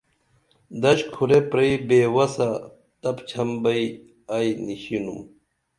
دش 0.81 0.99
کُھرے 1.13 1.39
پرئی 1.49 1.73
بے 1.87 1.99
وسِیہ 2.15 2.49
تپڇمم 3.01 3.49
بئی 3.63 3.85
ائی 4.35 4.49
نِشِنُم 4.65 5.19